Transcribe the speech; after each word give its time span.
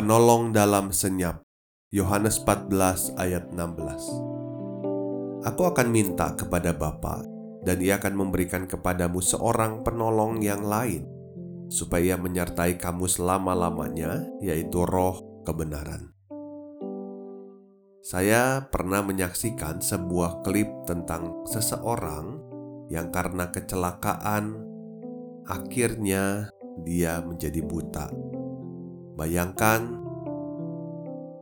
Penolong 0.00 0.56
dalam 0.56 0.96
senyap. 0.96 1.44
Yohanes 1.92 2.40
14 2.40 3.20
ayat 3.20 3.52
16. 3.52 5.44
Aku 5.44 5.62
akan 5.68 5.92
minta 5.92 6.32
kepada 6.40 6.72
Bapa 6.72 7.20
dan 7.68 7.84
ia 7.84 8.00
akan 8.00 8.16
memberikan 8.16 8.64
kepadamu 8.64 9.20
seorang 9.20 9.84
penolong 9.84 10.40
yang 10.40 10.64
lain 10.64 11.04
supaya 11.68 12.16
menyertai 12.16 12.80
kamu 12.80 13.12
selama-lamanya 13.12 14.24
yaitu 14.40 14.88
roh 14.88 15.20
kebenaran. 15.44 16.16
Saya 18.00 18.72
pernah 18.72 19.04
menyaksikan 19.04 19.84
sebuah 19.84 20.40
klip 20.40 20.88
tentang 20.88 21.44
seseorang 21.44 22.40
yang 22.88 23.12
karena 23.12 23.52
kecelakaan 23.52 24.64
akhirnya 25.44 26.48
dia 26.88 27.20
menjadi 27.20 27.60
buta 27.60 28.30
Bayangkan, 29.20 29.99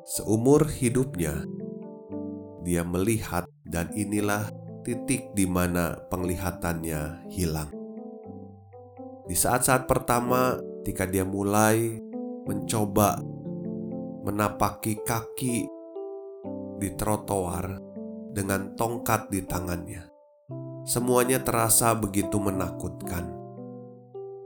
seumur 0.08 0.64
hidupnya 0.64 1.44
dia 2.64 2.80
melihat, 2.84 3.44
dan 3.68 3.92
inilah 3.92 4.48
titik 4.84 5.32
di 5.36 5.44
mana 5.44 6.00
penglihatannya 6.08 7.28
hilang. 7.32 7.68
Di 9.28 9.36
saat-saat 9.36 9.84
pertama, 9.84 10.56
ketika 10.80 11.04
dia 11.04 11.24
mulai 11.28 12.00
mencoba 12.48 13.20
menapaki 14.24 15.00
kaki 15.04 15.68
di 16.80 16.88
trotoar 16.96 17.76
dengan 18.32 18.76
tongkat 18.76 19.28
di 19.28 19.44
tangannya, 19.44 20.08
semuanya 20.88 21.44
terasa 21.44 21.92
begitu 21.92 22.40
menakutkan. 22.40 23.36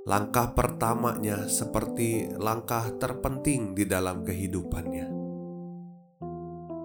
Langkah 0.03 0.51
pertamanya 0.51 1.47
seperti 1.47 2.35
langkah 2.35 2.91
terpenting 2.99 3.79
di 3.79 3.87
dalam 3.87 4.27
kehidupannya. 4.27 5.22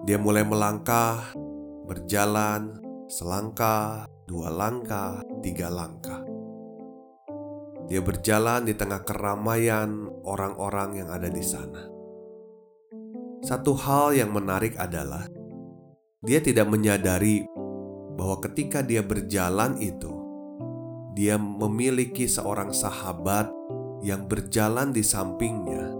Dia 0.08 0.16
mulai 0.16 0.40
melangkah, 0.40 1.36
berjalan 1.84 2.80
selangkah, 3.12 4.08
dua 4.24 4.48
langkah, 4.48 5.20
tiga 5.44 5.68
langkah. 5.68 6.24
Dia 7.92 8.00
berjalan 8.00 8.64
di 8.64 8.72
tengah 8.72 9.04
keramaian 9.04 10.08
orang-orang 10.24 11.04
yang 11.04 11.12
ada 11.12 11.28
di 11.28 11.44
sana. 11.44 11.92
Satu 13.44 13.76
hal 13.76 14.16
yang 14.16 14.32
menarik 14.32 14.80
adalah 14.80 15.28
dia 16.24 16.40
tidak 16.40 16.72
menyadari 16.72 17.44
bahwa 18.16 18.40
ketika 18.48 18.80
dia 18.80 19.04
berjalan 19.04 19.76
itu, 19.76 20.24
dia 21.12 21.36
memiliki 21.36 22.24
seorang 22.24 22.72
sahabat 22.72 23.52
yang 24.00 24.24
berjalan 24.24 24.88
di 24.88 25.04
sampingnya, 25.04 25.92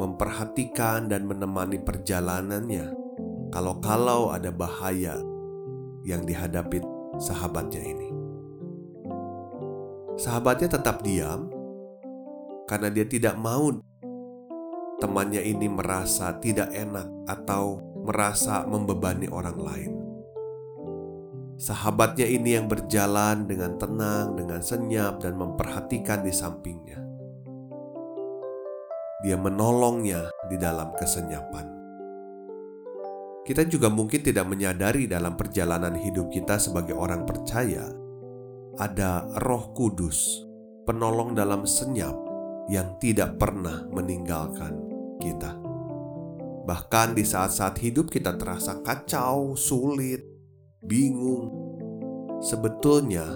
memperhatikan 0.00 1.12
dan 1.12 1.28
menemani 1.28 1.76
perjalanannya. 1.76 2.99
Kalau-kalau 3.50 4.30
ada 4.30 4.54
bahaya 4.54 5.18
yang 6.06 6.22
dihadapi 6.22 6.78
sahabatnya 7.18 7.82
ini, 7.82 8.08
sahabatnya 10.14 10.78
tetap 10.78 11.02
diam 11.02 11.50
karena 12.70 12.94
dia 12.94 13.02
tidak 13.10 13.34
mau 13.34 13.74
temannya 15.02 15.42
ini 15.42 15.66
merasa 15.66 16.38
tidak 16.38 16.70
enak 16.70 17.10
atau 17.26 17.82
merasa 18.06 18.62
membebani 18.68 19.26
orang 19.26 19.58
lain. 19.58 19.92
Sahabatnya 21.60 22.24
ini 22.24 22.56
yang 22.56 22.72
berjalan 22.72 23.44
dengan 23.44 23.76
tenang, 23.76 24.32
dengan 24.32 24.64
senyap, 24.64 25.20
dan 25.20 25.36
memperhatikan 25.36 26.24
di 26.24 26.32
sampingnya. 26.32 26.96
Dia 29.20 29.36
menolongnya 29.36 30.32
di 30.48 30.56
dalam 30.56 30.96
kesenyapan. 30.96 31.79
Kita 33.40 33.64
juga 33.64 33.88
mungkin 33.88 34.20
tidak 34.20 34.46
menyadari 34.46 35.08
dalam 35.08 35.34
perjalanan 35.34 35.96
hidup 35.96 36.28
kita 36.28 36.60
sebagai 36.60 36.92
orang 36.92 37.24
percaya, 37.24 37.88
ada 38.76 39.24
Roh 39.40 39.72
Kudus, 39.72 40.44
penolong 40.84 41.32
dalam 41.32 41.64
senyap 41.64 42.14
yang 42.68 43.00
tidak 43.00 43.40
pernah 43.40 43.88
meninggalkan 43.88 44.76
kita. 45.18 45.56
Bahkan 46.68 47.16
di 47.16 47.24
saat-saat 47.24 47.80
hidup 47.80 48.12
kita 48.12 48.36
terasa 48.36 48.78
kacau, 48.84 49.56
sulit, 49.56 50.20
bingung. 50.84 51.50
Sebetulnya 52.44 53.26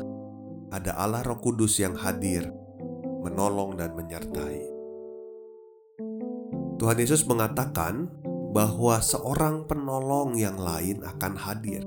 ada 0.68 1.00
Allah 1.00 1.24
Roh 1.24 1.40
Kudus 1.40 1.80
yang 1.80 1.96
hadir, 1.96 2.46
menolong 3.24 3.80
dan 3.80 3.96
menyertai. 3.96 4.74
Tuhan 6.76 7.00
Yesus 7.00 7.24
mengatakan 7.24 8.12
bahwa 8.54 9.02
seorang 9.02 9.66
penolong 9.66 10.38
yang 10.38 10.54
lain 10.54 11.02
akan 11.02 11.34
hadir. 11.34 11.82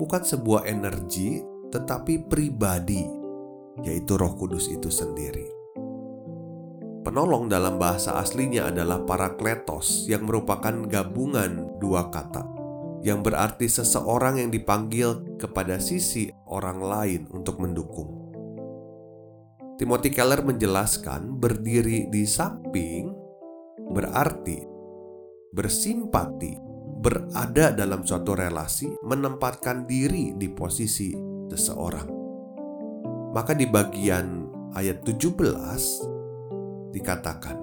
Bukan 0.00 0.24
sebuah 0.24 0.64
energi, 0.64 1.44
tetapi 1.68 2.24
pribadi, 2.24 3.04
yaitu 3.84 4.16
Roh 4.16 4.32
Kudus 4.40 4.72
itu 4.72 4.88
sendiri. 4.88 5.44
Penolong 7.04 7.52
dalam 7.52 7.76
bahasa 7.76 8.16
aslinya 8.16 8.72
adalah 8.72 9.04
parakletos 9.04 10.08
yang 10.08 10.24
merupakan 10.24 10.72
gabungan 10.88 11.76
dua 11.76 12.08
kata 12.08 12.44
yang 13.00 13.24
berarti 13.24 13.68
seseorang 13.68 14.40
yang 14.40 14.52
dipanggil 14.52 15.36
kepada 15.40 15.80
sisi 15.80 16.28
orang 16.48 16.80
lain 16.80 17.20
untuk 17.32 17.60
mendukung. 17.60 18.16
Timothy 19.80 20.12
Keller 20.12 20.44
menjelaskan 20.44 21.40
berdiri 21.40 22.12
di 22.12 22.28
samping 22.28 23.08
berarti 23.88 24.69
bersimpati, 25.50 26.54
berada 27.02 27.74
dalam 27.74 28.06
suatu 28.06 28.38
relasi, 28.38 28.86
menempatkan 29.02 29.86
diri 29.86 30.34
di 30.38 30.46
posisi 30.50 31.10
seseorang. 31.50 32.08
Maka 33.30 33.54
di 33.54 33.66
bagian 33.66 34.46
ayat 34.74 35.02
17 35.02 36.94
dikatakan, 36.94 37.58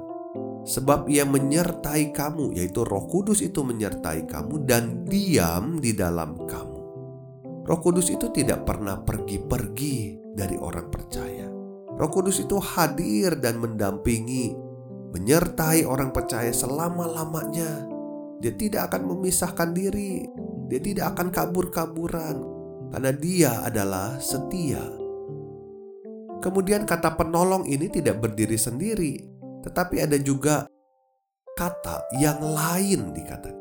sebab 0.67 1.07
ia 1.07 1.23
menyertai 1.23 2.11
kamu, 2.11 2.55
yaitu 2.59 2.83
Roh 2.83 3.07
Kudus 3.07 3.39
itu 3.39 3.63
menyertai 3.63 4.27
kamu 4.27 4.67
dan 4.67 5.07
diam 5.07 5.79
di 5.79 5.95
dalam 5.95 6.35
kamu. 6.43 6.81
Roh 7.67 7.79
Kudus 7.83 8.11
itu 8.11 8.31
tidak 8.31 8.63
pernah 8.63 8.99
pergi-pergi 8.99 10.19
dari 10.35 10.55
orang 10.55 10.87
percaya. 10.87 11.47
Roh 11.97 12.11
Kudus 12.11 12.39
itu 12.43 12.59
hadir 12.59 13.39
dan 13.43 13.59
mendampingi, 13.59 14.66
menyertai 15.15 15.87
orang 15.87 16.11
percaya 16.11 16.51
selama-lamanya. 16.51 17.87
Dia 18.43 18.53
tidak 18.53 18.93
akan 18.93 19.13
memisahkan 19.13 19.73
diri, 19.73 20.25
dia 20.69 20.79
tidak 20.83 21.17
akan 21.17 21.33
kabur-kaburan, 21.33 22.37
karena 22.93 23.11
dia 23.15 23.51
adalah 23.65 24.21
setia. 24.21 24.83
Kemudian, 26.37 26.85
kata 26.85 27.17
penolong 27.17 27.65
ini 27.65 27.89
tidak 27.89 28.21
berdiri 28.21 28.59
sendiri, 28.61 29.17
tetapi 29.65 30.05
ada 30.05 30.21
juga 30.21 30.69
kata 31.57 32.13
yang 32.21 32.37
lain 32.37 33.09
dikatakan. 33.17 33.57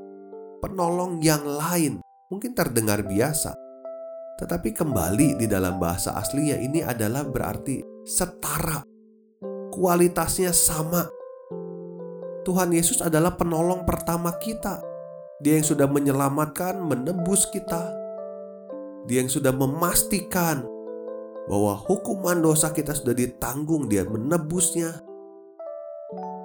Penolong 0.60 1.24
yang 1.24 1.40
lain 1.46 2.04
mungkin 2.28 2.52
terdengar 2.52 3.00
biasa. 3.00 3.56
Tetapi 4.36 4.76
kembali 4.76 5.40
di 5.40 5.48
dalam 5.48 5.80
bahasa 5.80 6.12
aslinya 6.12 6.60
ini 6.60 6.84
adalah 6.84 7.24
berarti 7.24 7.80
setara. 8.04 8.84
Kualitasnya 9.72 10.52
sama. 10.52 11.15
Tuhan 12.46 12.70
Yesus 12.70 13.02
adalah 13.02 13.34
penolong 13.34 13.82
pertama 13.82 14.30
kita. 14.38 14.78
Dia 15.42 15.58
yang 15.58 15.66
sudah 15.66 15.90
menyelamatkan, 15.90 16.78
menebus 16.78 17.50
kita. 17.50 17.90
Dia 19.10 19.26
yang 19.26 19.30
sudah 19.30 19.50
memastikan 19.50 20.62
bahwa 21.50 21.74
hukuman 21.74 22.38
dosa 22.38 22.70
kita 22.70 22.94
sudah 22.94 23.18
ditanggung, 23.18 23.90
dia 23.90 24.06
menebusnya, 24.06 24.94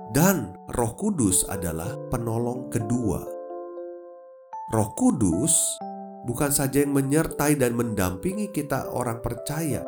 dan 0.10 0.58
Roh 0.74 0.94
Kudus 0.98 1.46
adalah 1.46 1.94
penolong 2.10 2.74
kedua. 2.74 3.22
Roh 4.74 4.90
Kudus 4.98 5.54
bukan 6.26 6.50
saja 6.50 6.82
yang 6.82 6.98
menyertai 6.98 7.62
dan 7.62 7.78
mendampingi 7.78 8.50
kita, 8.50 8.90
orang 8.90 9.22
percaya, 9.22 9.86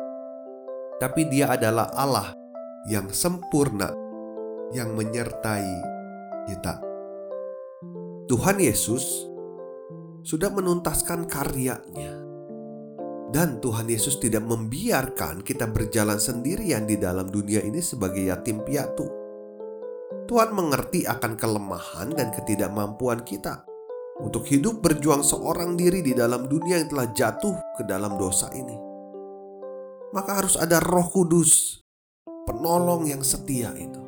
tapi 1.02 1.26
Dia 1.26 1.58
adalah 1.58 1.90
Allah 1.94 2.34
yang 2.86 3.10
sempurna, 3.10 3.90
yang 4.74 4.98
menyertai 4.98 5.93
kita. 6.48 6.80
Tuhan 8.24 8.56
Yesus 8.56 9.28
sudah 10.24 10.48
menuntaskan 10.48 11.28
karyanya, 11.28 12.24
dan 13.34 13.58
Tuhan 13.58 13.90
Yesus 13.90 14.16
tidak 14.22 14.46
membiarkan 14.46 15.42
kita 15.42 15.68
berjalan 15.68 16.22
sendirian 16.22 16.86
di 16.86 16.96
dalam 16.96 17.28
dunia 17.28 17.60
ini 17.60 17.82
sebagai 17.82 18.24
yatim 18.24 18.62
piatu. 18.62 19.04
Tuhan 20.24 20.56
mengerti 20.56 21.04
akan 21.04 21.36
kelemahan 21.36 22.14
dan 22.16 22.32
ketidakmampuan 22.32 23.26
kita 23.26 23.66
untuk 24.22 24.46
hidup 24.46 24.80
berjuang 24.80 25.26
seorang 25.26 25.74
diri 25.74 26.00
di 26.00 26.14
dalam 26.14 26.46
dunia 26.46 26.78
yang 26.80 26.88
telah 26.88 27.08
jatuh 27.10 27.56
ke 27.74 27.82
dalam 27.84 28.14
dosa 28.14 28.48
ini. 28.54 28.78
Maka 30.14 30.38
harus 30.38 30.54
ada 30.54 30.78
Roh 30.78 31.10
Kudus, 31.10 31.82
penolong 32.46 33.10
yang 33.10 33.26
setia 33.26 33.74
itu. 33.74 34.03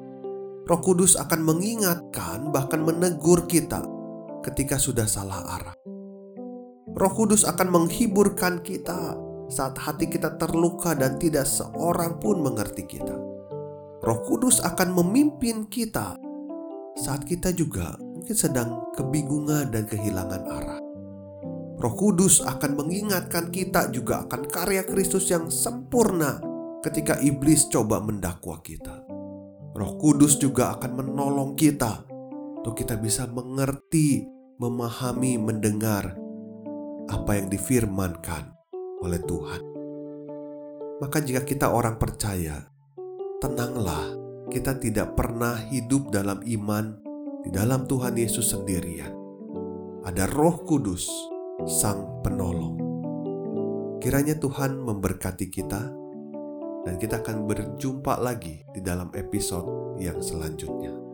Roh 0.67 0.83
Kudus 0.83 1.15
akan 1.15 1.47
mengingatkan, 1.47 2.51
bahkan 2.51 2.83
menegur 2.83 3.47
kita 3.47 3.87
ketika 4.43 4.83
sudah 4.83 5.07
salah 5.07 5.47
arah. 5.47 5.79
Roh 6.91 7.13
Kudus 7.15 7.47
akan 7.47 7.71
menghiburkan 7.71 8.67
kita 8.67 9.15
saat 9.47 9.79
hati 9.79 10.11
kita 10.11 10.35
terluka 10.35 10.99
dan 10.99 11.23
tidak 11.23 11.47
seorang 11.47 12.19
pun 12.19 12.43
mengerti 12.43 12.83
kita. 12.83 13.15
Roh 14.03 14.21
Kudus 14.27 14.59
akan 14.59 14.91
memimpin 14.91 15.71
kita 15.71 16.19
saat 16.99 17.23
kita 17.23 17.55
juga 17.55 17.95
mungkin 18.03 18.35
sedang 18.35 18.91
kebingungan 18.99 19.71
dan 19.71 19.87
kehilangan 19.87 20.43
arah. 20.51 20.83
Roh 21.79 21.95
Kudus 21.95 22.43
akan 22.43 22.75
mengingatkan 22.75 23.55
kita 23.55 23.95
juga 23.95 24.27
akan 24.27 24.51
karya 24.51 24.83
Kristus 24.83 25.31
yang 25.31 25.47
sempurna 25.47 26.43
ketika 26.83 27.23
iblis 27.23 27.71
coba 27.71 28.03
mendakwa 28.03 28.59
kita. 28.67 29.06
Roh 29.77 30.01
Kudus 30.01 30.41
juga 30.41 30.73
akan 30.73 31.05
menolong 31.05 31.53
kita 31.53 32.09
untuk 32.65 32.81
kita 32.81 32.97
bisa 32.97 33.29
mengerti, 33.29 34.25
memahami, 34.57 35.37
mendengar 35.37 36.17
apa 37.13 37.37
yang 37.37 37.53
difirmankan 37.53 38.57
oleh 39.05 39.21
Tuhan. 39.21 39.63
Maka 40.97 41.21
jika 41.21 41.45
kita 41.45 41.77
orang 41.77 42.01
percaya, 42.01 42.73
tenanglah, 43.37 44.17
kita 44.49 44.81
tidak 44.81 45.13
pernah 45.13 45.61
hidup 45.69 46.09
dalam 46.09 46.41
iman 46.41 46.97
di 47.45 47.53
dalam 47.53 47.85
Tuhan 47.85 48.17
Yesus 48.17 48.57
sendirian. 48.57 49.13
Ada 50.09 50.25
Roh 50.33 50.65
Kudus, 50.65 51.05
Sang 51.69 52.25
Penolong. 52.25 52.81
Kiranya 54.01 54.41
Tuhan 54.41 54.81
memberkati 54.81 55.53
kita, 55.53 55.93
dan 56.87 57.03
kita 57.03 57.19
akan 57.19 57.51
berjumpa 57.51 58.23
lagi 58.23 58.63
di 58.71 58.79
dalam 58.79 59.11
episode 59.19 59.99
yang 59.99 60.23
selanjutnya. 60.23 61.06